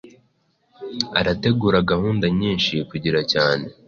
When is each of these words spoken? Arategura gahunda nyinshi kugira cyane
Arategura 1.19 1.77
gahunda 1.91 2.25
nyinshi 2.39 2.73
kugira 2.89 3.19
cyane 3.31 3.65